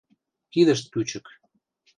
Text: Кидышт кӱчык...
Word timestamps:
Кидышт 0.51 0.85
кӱчык... 0.93 1.25